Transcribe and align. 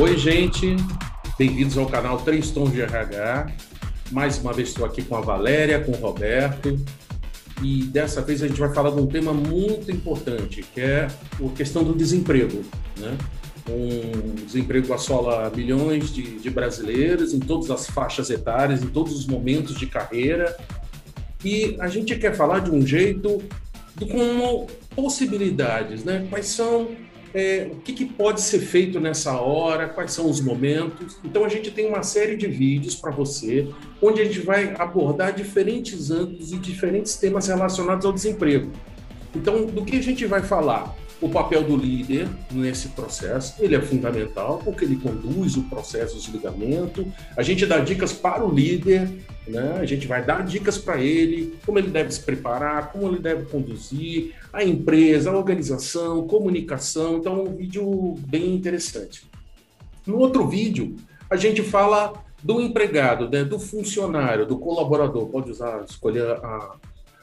Oi, 0.00 0.16
gente. 0.16 0.76
Bem-vindos 1.36 1.76
ao 1.76 1.84
canal 1.86 2.18
Três 2.18 2.52
Tons 2.52 2.70
de 2.70 2.80
RH. 2.80 3.48
Mais 4.12 4.38
uma 4.38 4.52
vez 4.52 4.68
estou 4.68 4.86
aqui 4.86 5.02
com 5.02 5.16
a 5.16 5.20
Valéria, 5.20 5.80
com 5.80 5.90
o 5.90 5.96
Roberto. 5.96 6.78
E 7.60 7.82
dessa 7.82 8.22
vez 8.22 8.40
a 8.40 8.46
gente 8.46 8.60
vai 8.60 8.72
falar 8.72 8.90
de 8.90 9.00
um 9.00 9.08
tema 9.08 9.32
muito 9.32 9.90
importante, 9.90 10.62
que 10.62 10.80
é 10.80 11.08
a 11.08 11.56
questão 11.56 11.82
do 11.82 11.92
desemprego. 11.96 12.62
Né? 12.96 13.18
Um 13.68 14.36
desemprego 14.44 14.94
assola 14.94 15.50
milhões 15.50 16.14
de, 16.14 16.38
de 16.38 16.48
brasileiros 16.48 17.34
em 17.34 17.40
todas 17.40 17.68
as 17.68 17.88
faixas 17.88 18.30
etárias, 18.30 18.84
em 18.84 18.88
todos 18.90 19.12
os 19.18 19.26
momentos 19.26 19.76
de 19.76 19.86
carreira. 19.88 20.56
E 21.44 21.76
a 21.80 21.88
gente 21.88 22.14
quer 22.14 22.36
falar 22.36 22.60
de 22.60 22.70
um 22.70 22.86
jeito 22.86 23.42
como 24.12 24.68
possibilidades, 24.94 26.04
né? 26.04 26.24
Quais 26.30 26.46
são 26.46 26.86
é, 27.38 27.70
o 27.72 27.76
que, 27.76 27.92
que, 27.92 28.04
pode 28.04 28.40
ser 28.40 28.58
feito 28.58 28.98
nessa 28.98 29.40
hora, 29.40 29.88
quais 29.88 30.12
são 30.12 30.28
os 30.28 30.40
momentos. 30.40 31.16
Então, 31.22 31.44
a 31.44 31.48
gente 31.48 31.70
tem 31.70 31.86
uma 31.86 32.02
série 32.02 32.36
de 32.36 32.48
vídeos 32.48 32.96
para 32.96 33.12
você, 33.12 33.68
onde 34.02 34.20
a 34.20 34.24
gente 34.24 34.40
vai 34.40 34.74
abordar 34.76 35.32
diferentes 35.32 36.10
ângulos 36.10 36.52
e 36.52 36.58
diferentes 36.58 37.14
temas 37.16 37.46
relacionados 37.46 38.04
ao 38.04 38.12
desemprego. 38.12 38.72
Então, 39.34 39.66
do 39.66 39.84
que 39.84 39.96
a 39.96 40.02
gente 40.02 40.26
vai 40.26 40.42
falar? 40.42 40.96
O 41.20 41.28
papel 41.28 41.64
do 41.64 41.76
líder 41.76 42.28
nesse 42.52 42.90
processo, 42.90 43.54
ele 43.58 43.74
é 43.74 43.80
fundamental, 43.80 44.60
porque 44.64 44.84
ele 44.84 44.96
conduz 44.96 45.56
o 45.56 45.64
processo 45.64 46.14
de 46.16 46.22
desligamento. 46.22 47.04
A 47.36 47.42
gente 47.42 47.66
dá 47.66 47.78
dicas 47.80 48.12
para 48.12 48.44
o 48.44 48.54
líder, 48.54 49.10
né? 49.48 49.78
a 49.80 49.84
gente 49.84 50.06
vai 50.06 50.24
dar 50.24 50.44
dicas 50.44 50.78
para 50.78 51.00
ele, 51.00 51.58
como 51.66 51.80
ele 51.80 51.90
deve 51.90 52.12
se 52.12 52.20
preparar, 52.20 52.92
como 52.92 53.08
ele 53.08 53.18
deve 53.18 53.46
conduzir, 53.46 54.34
a 54.52 54.62
empresa, 54.62 55.30
a 55.30 55.36
organização, 55.36 56.24
comunicação. 56.28 57.16
Então, 57.16 57.40
é 57.40 57.42
um 57.48 57.56
vídeo 57.56 58.14
bem 58.28 58.54
interessante. 58.54 59.26
No 60.06 60.18
outro 60.18 60.46
vídeo, 60.46 60.94
a 61.28 61.34
gente 61.34 61.62
fala 61.64 62.12
do 62.42 62.60
empregado, 62.60 63.28
né? 63.28 63.42
do 63.42 63.58
funcionário, 63.58 64.46
do 64.46 64.56
colaborador, 64.56 65.26
pode 65.26 65.50
usar, 65.50 65.84
escolher 65.84 66.30
a. 66.30 66.76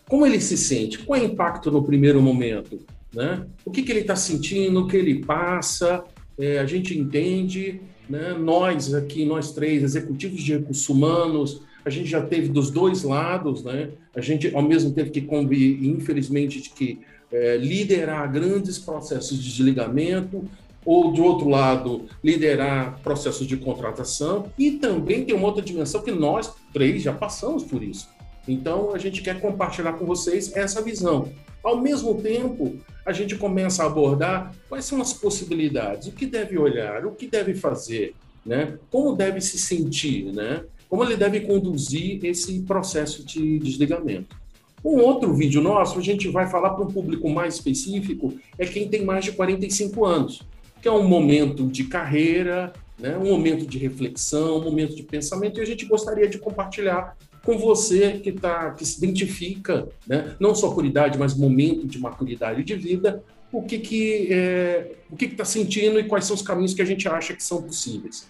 Como 0.08 0.26
ele 0.26 0.40
se 0.40 0.58
sente? 0.58 1.00
Qual 1.00 1.18
é 1.18 1.24
o 1.24 1.26
impacto 1.26 1.72
no 1.72 1.82
primeiro 1.82 2.22
momento? 2.22 2.80
Né? 3.16 3.46
O 3.64 3.72
que, 3.72 3.82
que 3.82 3.92
ele 3.92 4.02
está 4.02 4.16
sentindo, 4.16 4.82
o 4.82 4.88
que 4.88 4.98
ele 4.98 5.24
passa, 5.24 6.04
é, 6.38 6.60
a 6.60 6.66
gente 6.66 6.98
entende, 6.98 7.82
né? 8.10 8.36
nós 8.38 8.94
aqui, 8.94 9.26
nós 9.26 9.54
três, 9.54 9.82
executivos 9.82 10.44
de 10.44 10.58
recursos 10.58 10.88
humanos, 10.90 11.62
a 11.86 11.90
gente 11.90 12.10
já 12.10 12.22
teve 12.22 12.50
dos 12.50 12.70
dois 12.70 13.04
lados, 13.04 13.64
né? 13.64 13.92
a 14.14 14.20
gente 14.20 14.54
ao 14.54 14.62
mesmo 14.62 14.92
tempo 14.92 15.12
que 15.12 15.22
convive, 15.22 15.88
infelizmente, 15.88 16.70
que 16.76 17.00
é, 17.32 17.58
liderar 17.58 18.32
grandes 18.32 18.78
processos 18.78 19.42
de 19.42 19.50
desligamento, 19.50 20.44
ou, 20.86 21.12
de 21.12 21.20
outro 21.20 21.50
lado, 21.50 22.06
liderar 22.24 23.00
processos 23.02 23.48
de 23.48 23.58
contratação, 23.58 24.52
e 24.58 24.72
também 24.72 25.26
tem 25.26 25.36
uma 25.36 25.48
outra 25.48 25.62
dimensão 25.62 26.04
que 26.04 26.12
nós 26.12 26.54
três 26.72 27.02
já 27.02 27.12
passamos 27.12 27.64
por 27.64 27.82
isso. 27.82 28.08
Então, 28.48 28.94
a 28.94 28.98
gente 28.98 29.22
quer 29.22 29.40
compartilhar 29.40 29.94
com 29.94 30.06
vocês 30.06 30.56
essa 30.56 30.82
visão. 30.82 31.32
Ao 31.64 31.82
mesmo 31.82 32.22
tempo, 32.22 32.76
a 33.06 33.12
gente 33.12 33.36
começa 33.36 33.84
a 33.84 33.88
abordar 33.88 34.54
quais 34.70 34.86
são 34.86 35.02
as 35.02 35.14
possibilidades, 35.14 36.08
o 36.08 36.12
que 36.12 36.26
deve 36.26 36.58
olhar, 36.58 37.06
o 37.06 37.12
que 37.12 37.28
deve 37.28 37.56
fazer, 37.56 38.14
né? 38.46 38.78
como 38.92 39.16
deve 39.16 39.42
se 39.42 39.58
sentir, 39.58 40.32
né? 40.32 40.64
como 40.88 41.04
ele 41.04 41.18
deve 41.18 41.42
conduzir 41.42 42.24
esse 42.24 42.62
processo 42.62 43.26
de 43.26 43.58
desligamento. 43.60 44.36
Um 44.84 45.00
outro 45.00 45.34
vídeo 45.34 45.62
nosso, 45.62 45.98
a 45.98 46.02
gente 46.02 46.28
vai 46.30 46.48
falar 46.48 46.70
para 46.72 46.86
um 46.86 46.92
público 46.92 47.28
mais 47.28 47.56
específico, 47.56 48.36
é 48.60 48.66
quem 48.68 48.88
tem 48.88 49.04
mais 49.04 49.26
de 49.26 49.32
45 49.32 50.06
anos, 50.06 50.44
que 50.80 50.88
é 50.88 50.92
um 50.92 51.08
momento 51.08 51.66
de 51.68 51.86
carreira, 51.86 52.72
né? 53.00 53.18
um 53.18 53.32
momento 53.32 53.66
de 53.66 53.80
reflexão, 53.80 54.60
um 54.60 54.64
momento 54.64 54.96
de 54.96 55.02
pensamento, 55.02 55.60
e 55.60 55.64
a 55.64 55.66
gente 55.66 55.86
gostaria 55.86 56.28
de 56.28 56.38
compartilhar 56.38 57.18
com 57.46 57.58
você 57.60 58.14
que, 58.14 58.32
tá, 58.32 58.72
que 58.72 58.84
se 58.84 58.98
identifica, 58.98 59.88
né, 60.08 60.36
não 60.40 60.56
só 60.56 60.72
por 60.72 60.84
idade, 60.84 61.18
mas 61.18 61.38
momento 61.38 61.86
de 61.86 62.00
maturidade 62.00 62.64
de 62.64 62.76
vida, 62.76 63.24
o 63.52 63.62
que 63.62 63.78
que 63.78 64.28
é, 64.34 64.92
o 65.10 65.16
que 65.16 65.26
está 65.26 65.46
sentindo 65.46 66.00
e 66.00 66.06
quais 66.06 66.26
são 66.26 66.36
os 66.36 66.42
caminhos 66.42 66.74
que 66.74 66.82
a 66.82 66.86
gente 66.86 67.08
acha 67.08 67.34
que 67.34 67.44
são 67.44 67.62
possíveis. 67.62 68.28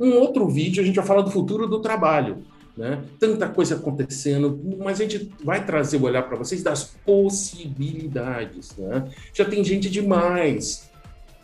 Um 0.00 0.14
outro 0.14 0.48
vídeo 0.48 0.82
a 0.82 0.86
gente 0.86 0.96
vai 0.96 1.04
falar 1.06 1.22
do 1.22 1.30
futuro 1.30 1.66
do 1.66 1.80
trabalho, 1.80 2.44
né? 2.76 3.02
Tanta 3.18 3.48
coisa 3.48 3.76
acontecendo, 3.76 4.60
mas 4.78 5.00
a 5.00 5.04
gente 5.04 5.30
vai 5.44 5.64
trazer 5.64 5.98
o 5.98 6.02
olhar 6.02 6.22
para 6.22 6.36
vocês 6.36 6.62
das 6.62 6.84
possibilidades, 7.04 8.74
né? 8.76 9.04
Já 9.32 9.44
tem 9.44 9.62
gente 9.62 9.88
demais. 9.88 10.90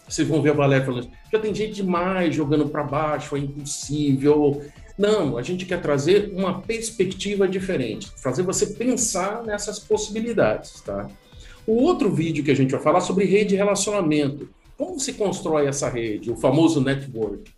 Vocês 0.08 0.26
vão 0.26 0.42
ver 0.42 0.50
a 0.50 0.54
Valéria 0.54 0.84
falando, 0.84 1.08
já 1.32 1.38
tem 1.38 1.54
gente 1.54 1.74
demais 1.74 2.34
jogando 2.34 2.68
para 2.68 2.82
baixo, 2.82 3.36
é 3.36 3.38
impossível. 3.38 4.62
Não, 4.98 5.38
a 5.38 5.42
gente 5.42 5.64
quer 5.64 5.80
trazer 5.80 6.32
uma 6.34 6.60
perspectiva 6.60 7.48
diferente, 7.48 8.10
fazer 8.16 8.42
você 8.42 8.66
pensar 8.66 9.42
nessas 9.42 9.78
possibilidades, 9.78 10.80
tá? 10.80 11.08
O 11.66 11.82
outro 11.82 12.12
vídeo 12.12 12.44
que 12.44 12.50
a 12.50 12.56
gente 12.56 12.72
vai 12.72 12.80
falar 12.80 13.00
sobre 13.00 13.24
rede 13.24 13.50
de 13.50 13.56
relacionamento. 13.56 14.48
Como 14.76 14.98
se 14.98 15.12
constrói 15.12 15.66
essa 15.66 15.88
rede, 15.88 16.30
o 16.30 16.36
famoso 16.36 16.80
network? 16.80 17.50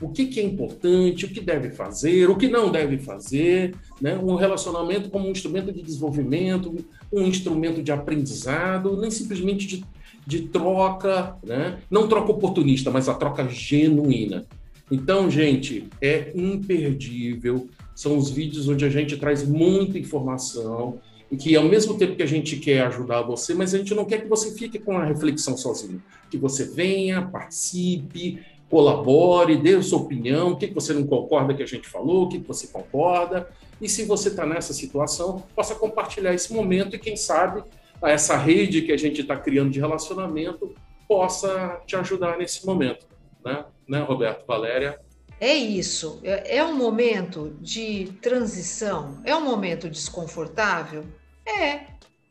O 0.00 0.08
que, 0.08 0.26
que 0.26 0.40
é 0.40 0.42
importante, 0.42 1.24
o 1.24 1.28
que 1.28 1.40
deve 1.40 1.70
fazer, 1.70 2.28
o 2.28 2.36
que 2.36 2.48
não 2.48 2.70
deve 2.70 2.98
fazer, 2.98 3.74
né? 4.00 4.16
Um 4.16 4.34
relacionamento 4.34 5.08
como 5.08 5.28
um 5.28 5.30
instrumento 5.30 5.72
de 5.72 5.82
desenvolvimento, 5.82 6.74
um 7.12 7.22
instrumento 7.22 7.82
de 7.82 7.92
aprendizado, 7.92 8.96
nem 8.96 9.10
simplesmente 9.10 9.66
de, 9.66 9.84
de 10.26 10.48
troca, 10.48 11.36
né? 11.44 11.78
Não 11.88 12.08
troca 12.08 12.32
oportunista, 12.32 12.90
mas 12.90 13.08
a 13.08 13.14
troca 13.14 13.48
genuína. 13.48 14.44
Então, 14.90 15.30
gente, 15.30 15.88
é 16.00 16.32
imperdível. 16.34 17.68
São 17.94 18.16
os 18.16 18.30
vídeos 18.30 18.68
onde 18.68 18.84
a 18.84 18.90
gente 18.90 19.16
traz 19.16 19.46
muita 19.46 19.98
informação 19.98 21.00
e 21.30 21.36
que, 21.36 21.56
ao 21.56 21.64
mesmo 21.64 21.96
tempo 21.96 22.16
que 22.16 22.22
a 22.22 22.26
gente 22.26 22.56
quer 22.56 22.82
ajudar 22.86 23.22
você, 23.22 23.54
mas 23.54 23.74
a 23.74 23.78
gente 23.78 23.94
não 23.94 24.04
quer 24.04 24.22
que 24.22 24.28
você 24.28 24.52
fique 24.54 24.78
com 24.78 24.96
a 24.98 25.04
reflexão 25.04 25.56
sozinho. 25.56 26.02
Que 26.30 26.36
você 26.36 26.64
venha, 26.64 27.22
participe, 27.22 28.40
colabore, 28.68 29.56
dê 29.56 29.80
sua 29.82 30.00
opinião, 30.00 30.52
o 30.52 30.56
que 30.56 30.66
você 30.66 30.92
não 30.92 31.06
concorda 31.06 31.54
que 31.54 31.62
a 31.62 31.66
gente 31.66 31.88
falou, 31.88 32.24
o 32.24 32.28
que 32.28 32.38
você 32.38 32.66
concorda. 32.66 33.48
E 33.80 33.88
se 33.88 34.04
você 34.04 34.28
está 34.28 34.44
nessa 34.44 34.72
situação, 34.72 35.44
possa 35.54 35.74
compartilhar 35.74 36.34
esse 36.34 36.52
momento 36.52 36.94
e, 36.94 36.98
quem 36.98 37.16
sabe, 37.16 37.62
essa 38.02 38.36
rede 38.36 38.82
que 38.82 38.92
a 38.92 38.96
gente 38.96 39.22
está 39.22 39.36
criando 39.36 39.70
de 39.70 39.80
relacionamento 39.80 40.74
possa 41.08 41.80
te 41.86 41.96
ajudar 41.96 42.38
nesse 42.38 42.66
momento. 42.66 43.06
Né? 43.44 43.64
Né, 43.88 44.00
Roberto? 44.00 44.46
Valéria? 44.46 44.98
É 45.40 45.52
isso. 45.52 46.20
É, 46.22 46.58
é 46.58 46.64
um 46.64 46.74
momento 46.74 47.56
de 47.60 48.12
transição? 48.22 49.20
É 49.24 49.34
um 49.34 49.44
momento 49.44 49.90
desconfortável? 49.90 51.04
É. 51.46 51.86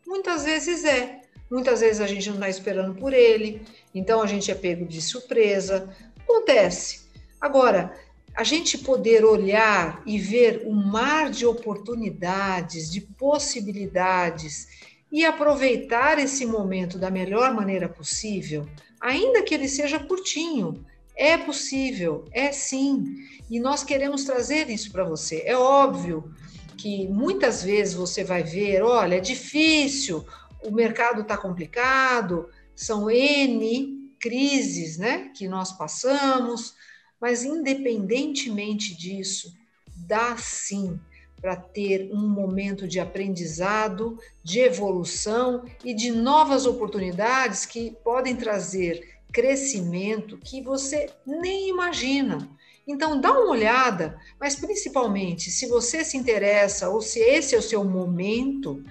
Muitas 0.05 0.45
vezes 0.45 0.83
é. 0.83 1.21
Muitas 1.49 1.81
vezes 1.81 2.01
a 2.01 2.07
gente 2.07 2.27
não 2.27 2.35
está 2.35 2.49
esperando 2.49 2.95
por 2.95 3.13
ele, 3.13 3.61
então 3.93 4.21
a 4.21 4.25
gente 4.25 4.49
é 4.49 4.55
pego 4.55 4.85
de 4.85 5.01
surpresa. 5.01 5.87
Acontece. 6.23 7.07
Agora, 7.39 7.93
a 8.35 8.43
gente 8.43 8.79
poder 8.79 9.23
olhar 9.23 10.01
e 10.05 10.17
ver 10.17 10.63
um 10.65 10.73
mar 10.73 11.29
de 11.29 11.45
oportunidades, 11.45 12.91
de 12.91 13.01
possibilidades 13.01 14.67
e 15.11 15.23
aproveitar 15.23 16.17
esse 16.17 16.43
momento 16.43 16.97
da 16.97 17.11
melhor 17.11 17.53
maneira 17.53 17.87
possível, 17.87 18.67
ainda 18.99 19.43
que 19.43 19.53
ele 19.53 19.67
seja 19.67 19.99
curtinho, 19.99 20.83
é 21.16 21.38
possível, 21.38 22.25
é 22.31 22.51
sim. 22.51 23.16
E 23.50 23.59
nós 23.59 23.84
queremos 23.84 24.24
trazer 24.24 24.69
isso 24.69 24.91
para 24.91 25.03
você. 25.03 25.44
É 25.46 25.56
óbvio 25.56 26.34
que 26.78 27.07
muitas 27.07 27.63
vezes 27.63 27.94
você 27.94 28.24
vai 28.24 28.44
ver: 28.44 28.81
olha, 28.84 29.16
é 29.16 29.19
difícil, 29.19 30.25
o 30.63 30.72
mercado 30.72 31.22
está 31.22 31.38
complicado, 31.38 32.50
são 32.75 33.10
N 33.10 34.12
crises 34.19 34.98
né, 34.98 35.31
que 35.36 35.48
nós 35.48 35.74
passamos, 35.74 36.74
mas 37.19 37.44
independentemente 37.44 38.95
disso, 38.95 39.54
dá 39.95 40.38
sim 40.38 41.00
para 41.42 41.57
ter 41.57 42.09
um 42.13 42.30
momento 42.30 42.88
de 42.88 43.01
aprendizado, 43.01 44.18
de 44.42 44.62
evolução 44.62 45.66
e 45.83 45.94
de 45.94 46.09
novas 46.09 46.66
oportunidades 46.66 47.66
que 47.66 47.92
podem 48.01 48.33
trazer 48.33 49.12
crescimento 49.33 50.38
que 50.38 50.62
você 50.62 51.09
nem 51.25 51.68
imagina. 51.68 52.47
Então, 52.88 53.19
dá 53.19 53.31
uma 53.31 53.50
olhada, 53.50 54.19
mas 54.39 54.56
principalmente, 54.56 55.50
se 55.50 55.65
você 55.68 56.06
se 56.06 56.15
interessa 56.15 56.89
ou 56.89 57.01
se 57.01 57.19
esse 57.19 57.56
é 57.56 57.57
o 57.57 57.62
seu 57.62 57.83
momento, 57.83 58.83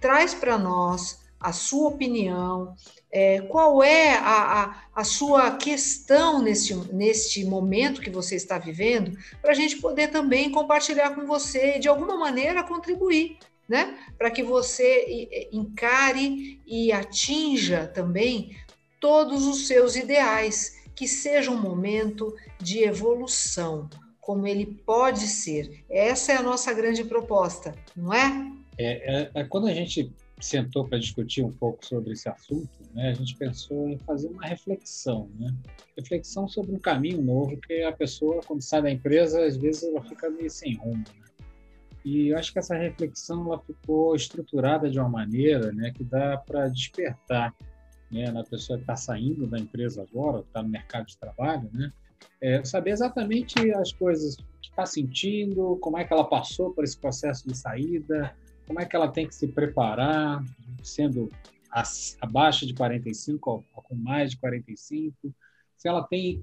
traz 0.00 0.34
para 0.34 0.58
nós 0.58 1.24
a 1.40 1.52
sua 1.52 1.88
opinião, 1.88 2.74
é, 3.10 3.40
qual 3.42 3.82
é 3.82 4.16
a, 4.16 4.64
a, 4.64 4.82
a, 4.94 5.04
sua 5.04 5.52
questão 5.52 6.42
nesse, 6.42 6.74
neste 6.92 7.44
momento 7.44 8.00
que 8.00 8.10
você 8.10 8.34
está 8.34 8.58
vivendo, 8.58 9.16
para 9.40 9.52
a 9.52 9.54
gente 9.54 9.76
poder 9.76 10.08
também 10.08 10.50
compartilhar 10.50 11.14
com 11.14 11.24
você 11.24 11.76
e, 11.76 11.78
de 11.78 11.88
alguma 11.88 12.16
maneira, 12.16 12.64
contribuir, 12.64 13.38
né? 13.68 13.96
Para 14.18 14.30
que 14.30 14.42
você 14.42 15.48
encare 15.52 16.60
e 16.66 16.90
atinja 16.92 17.86
também 17.86 18.56
todos 19.00 19.46
os 19.46 19.66
seus 19.66 19.96
ideais, 19.96 20.76
que 20.94 21.06
seja 21.06 21.50
um 21.50 21.60
momento 21.60 22.34
de 22.58 22.82
evolução, 22.84 23.88
como 24.20 24.46
ele 24.46 24.66
pode 24.66 25.26
ser. 25.26 25.84
Essa 25.88 26.32
é 26.32 26.36
a 26.36 26.42
nossa 26.42 26.72
grande 26.72 27.04
proposta, 27.04 27.74
não 27.94 28.12
é? 28.12 28.50
É, 28.78 29.22
é, 29.22 29.30
é 29.34 29.44
quando 29.44 29.68
a 29.68 29.74
gente 29.74 30.12
sentou 30.40 30.86
para 30.86 30.98
discutir 30.98 31.42
um 31.42 31.52
pouco 31.52 31.84
sobre 31.84 32.12
esse 32.12 32.28
assunto, 32.28 32.68
né, 32.94 33.10
a 33.10 33.14
gente 33.14 33.34
pensou 33.36 33.88
em 33.88 33.98
fazer 33.98 34.28
uma 34.28 34.46
reflexão, 34.46 35.30
né? 35.38 35.54
reflexão 35.96 36.46
sobre 36.46 36.74
um 36.74 36.78
caminho 36.78 37.22
novo 37.22 37.56
que 37.56 37.82
a 37.82 37.92
pessoa, 37.92 38.42
quando 38.46 38.60
sai 38.60 38.82
da 38.82 38.90
empresa, 38.90 39.44
às 39.44 39.56
vezes 39.56 39.84
ela 39.84 40.02
fica 40.02 40.28
meio 40.28 40.50
sem 40.50 40.74
rumo. 40.74 40.98
Né? 40.98 41.26
E 42.04 42.28
eu 42.28 42.38
acho 42.38 42.52
que 42.52 42.58
essa 42.58 42.76
reflexão 42.76 43.46
ela 43.46 43.58
ficou 43.60 44.14
estruturada 44.14 44.90
de 44.90 44.98
uma 44.98 45.08
maneira 45.08 45.72
né, 45.72 45.90
que 45.90 46.04
dá 46.04 46.36
para 46.36 46.68
despertar 46.68 47.54
né, 48.10 48.30
na 48.30 48.44
pessoa 48.44 48.78
que 48.78 48.84
está 48.84 48.96
saindo 48.96 49.46
da 49.46 49.58
empresa 49.58 50.02
agora, 50.02 50.40
está 50.40 50.62
no 50.62 50.68
mercado 50.68 51.06
de 51.06 51.16
trabalho, 51.16 51.68
né, 51.72 51.92
é 52.40 52.64
saber 52.64 52.90
exatamente 52.90 53.70
as 53.72 53.92
coisas 53.92 54.36
que 54.60 54.68
está 54.68 54.86
sentindo, 54.86 55.76
como 55.80 55.98
é 55.98 56.04
que 56.04 56.12
ela 56.12 56.24
passou 56.24 56.72
por 56.72 56.84
esse 56.84 56.98
processo 56.98 57.46
de 57.46 57.56
saída, 57.56 58.34
como 58.66 58.80
é 58.80 58.84
que 58.84 58.96
ela 58.96 59.08
tem 59.08 59.26
que 59.26 59.34
se 59.34 59.48
preparar, 59.48 60.44
sendo 60.82 61.30
abaixo 62.20 62.66
de 62.66 62.74
45 62.74 63.64
ou 63.74 63.82
com 63.82 63.94
mais 63.94 64.30
de 64.30 64.38
45, 64.38 65.14
se 65.76 65.88
ela 65.88 66.02
tem, 66.02 66.42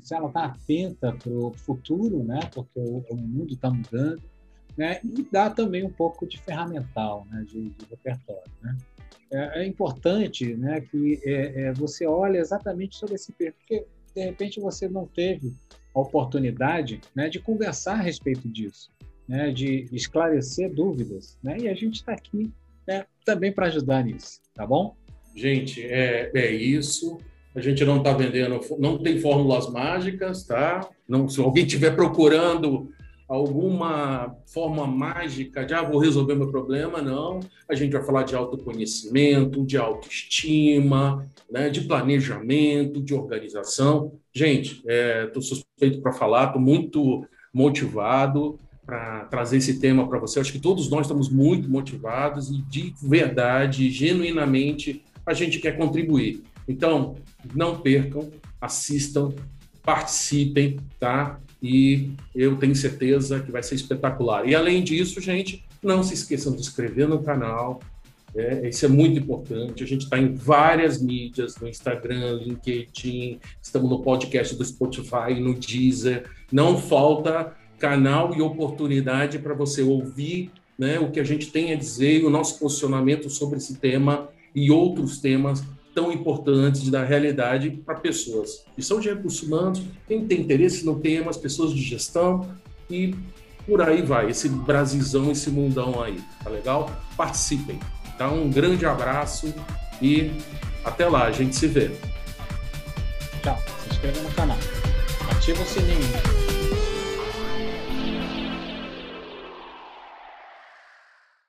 se 0.00 0.14
ela 0.14 0.28
está 0.28 0.46
atenta 0.46 1.12
para 1.12 1.32
o 1.32 1.52
futuro, 1.52 2.24
né? 2.24 2.40
Porque 2.52 2.80
o, 2.80 3.04
o 3.10 3.16
mundo 3.16 3.52
está 3.52 3.70
mudando, 3.70 4.22
né? 4.76 4.98
E 5.04 5.22
dá 5.30 5.50
também 5.50 5.84
um 5.84 5.92
pouco 5.92 6.26
de 6.26 6.38
ferramental, 6.38 7.26
né? 7.30 7.44
De, 7.46 7.68
de 7.68 7.84
repertório, 7.90 8.50
né? 8.62 8.76
É, 9.32 9.62
é, 9.62 9.66
importante, 9.66 10.54
né? 10.54 10.80
Que 10.80 11.20
é, 11.24 11.62
é, 11.62 11.72
você 11.72 12.06
olhe 12.06 12.38
exatamente 12.38 12.96
sobre 12.96 13.14
esse 13.14 13.32
perfil, 13.32 13.58
porque 13.58 13.86
de 14.14 14.24
repente 14.24 14.60
você 14.60 14.88
não 14.88 15.06
teve 15.06 15.54
a 15.94 16.00
oportunidade, 16.00 17.00
né? 17.14 17.28
De 17.28 17.40
conversar 17.40 17.94
a 17.94 18.02
respeito 18.02 18.48
disso 18.48 18.90
né, 19.28 19.50
de 19.50 19.88
esclarecer 19.92 20.72
dúvidas, 20.72 21.38
né? 21.42 21.56
E 21.58 21.68
a 21.68 21.74
gente 21.74 21.96
está 21.96 22.12
aqui 22.12 22.50
né, 22.86 23.06
também 23.24 23.52
para 23.52 23.66
ajudar 23.66 24.04
nisso, 24.04 24.40
tá 24.54 24.66
bom? 24.66 24.94
Gente, 25.34 25.82
é, 25.82 26.30
é 26.34 26.52
isso. 26.52 27.18
A 27.54 27.60
gente 27.60 27.84
não 27.84 27.98
está 27.98 28.12
vendendo, 28.12 28.60
não 28.78 28.98
tem 28.98 29.18
fórmulas 29.18 29.70
mágicas, 29.70 30.44
tá? 30.44 30.88
Não, 31.08 31.28
se 31.28 31.40
alguém 31.40 31.64
estiver 31.64 31.94
procurando 31.94 32.90
alguma 33.32 34.36
forma 34.46 34.86
mágica 34.86 35.64
de 35.64 35.72
ah, 35.72 35.82
vou 35.82 35.98
resolver 35.98 36.34
meu 36.34 36.50
problema, 36.50 37.00
não. 37.00 37.40
A 37.66 37.74
gente 37.74 37.92
vai 37.92 38.02
falar 38.02 38.24
de 38.24 38.36
autoconhecimento, 38.36 39.64
de 39.64 39.78
autoestima, 39.78 41.26
né, 41.50 41.70
de 41.70 41.80
planejamento, 41.80 43.00
de 43.00 43.14
organização. 43.14 44.12
Gente, 44.34 44.82
estou 45.26 45.42
é, 45.42 45.46
suspeito 45.46 46.02
para 46.02 46.12
falar, 46.12 46.48
estou 46.48 46.60
muito 46.60 47.26
motivado 47.54 48.58
para 48.84 49.24
trazer 49.26 49.56
esse 49.56 49.80
tema 49.80 50.06
para 50.06 50.18
você. 50.18 50.38
Acho 50.38 50.52
que 50.52 50.60
todos 50.60 50.90
nós 50.90 51.06
estamos 51.06 51.30
muito 51.30 51.70
motivados 51.70 52.50
e 52.50 52.60
de 52.62 52.92
verdade, 53.02 53.90
genuinamente, 53.90 55.02
a 55.24 55.32
gente 55.32 55.58
quer 55.58 55.78
contribuir. 55.78 56.42
Então, 56.68 57.16
não 57.54 57.78
percam, 57.78 58.30
assistam, 58.60 59.30
participem, 59.82 60.78
tá? 61.00 61.40
E 61.62 62.10
eu 62.34 62.56
tenho 62.56 62.74
certeza 62.74 63.40
que 63.40 63.52
vai 63.52 63.62
ser 63.62 63.76
espetacular. 63.76 64.48
E 64.48 64.54
além 64.54 64.82
disso, 64.82 65.20
gente, 65.20 65.64
não 65.82 66.02
se 66.02 66.14
esqueçam 66.14 66.52
de 66.52 66.60
inscrever 66.60 67.08
no 67.08 67.22
canal. 67.22 67.80
É, 68.34 68.68
isso 68.68 68.84
é 68.84 68.88
muito 68.88 69.18
importante. 69.18 69.84
A 69.84 69.86
gente 69.86 70.04
está 70.04 70.18
em 70.18 70.34
várias 70.34 71.00
mídias, 71.00 71.56
no 71.58 71.68
Instagram, 71.68 72.40
LinkedIn, 72.42 73.38
estamos 73.60 73.88
no 73.88 74.02
podcast 74.02 74.56
do 74.56 74.64
Spotify, 74.64 75.38
no 75.38 75.54
Deezer. 75.54 76.24
Não 76.50 76.78
falta 76.78 77.54
canal 77.78 78.34
e 78.34 78.40
oportunidade 78.40 79.38
para 79.38 79.54
você 79.54 79.82
ouvir 79.82 80.50
né, 80.78 80.98
o 80.98 81.10
que 81.10 81.20
a 81.20 81.24
gente 81.24 81.50
tem 81.50 81.72
a 81.72 81.76
dizer 81.76 82.24
o 82.24 82.30
nosso 82.30 82.58
posicionamento 82.58 83.28
sobre 83.28 83.58
esse 83.58 83.76
tema 83.76 84.28
e 84.54 84.70
outros 84.70 85.18
temas 85.18 85.62
tão 85.94 86.12
importantes 86.12 86.90
da 86.90 87.04
realidade 87.04 87.70
para 87.70 87.96
pessoas 87.96 88.64
que 88.74 88.82
são 88.82 89.00
de 89.00 89.08
recursos 89.08 89.42
humanos, 89.42 89.82
quem 90.06 90.26
tem 90.26 90.40
interesse 90.40 90.84
no 90.84 90.98
tema, 90.98 91.30
as 91.30 91.36
pessoas 91.36 91.72
de 91.72 91.82
gestão 91.82 92.48
e 92.90 93.14
por 93.66 93.80
aí 93.80 94.02
vai, 94.02 94.30
esse 94.30 94.48
Brasilzão, 94.48 95.30
esse 95.30 95.50
mundão 95.50 96.02
aí, 96.02 96.20
tá 96.42 96.50
legal? 96.50 96.90
Participem, 97.16 97.78
tá? 98.18 98.28
Um 98.28 98.50
grande 98.50 98.84
abraço 98.84 99.54
e 100.00 100.32
até 100.84 101.06
lá, 101.08 101.24
a 101.26 101.32
gente 101.32 101.54
se 101.54 101.66
vê. 101.66 101.90
Tchau, 103.42 103.58
se 103.84 103.90
inscreva 103.90 104.20
no 104.20 104.30
canal, 104.32 104.58
ativa 105.30 105.62
o 105.62 105.66
sininho. 105.66 106.51